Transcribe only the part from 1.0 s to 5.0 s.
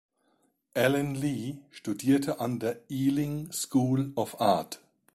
Lee studierte an der "Ealing School of Art".